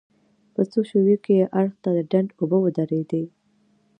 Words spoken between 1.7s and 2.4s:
ته ډنډ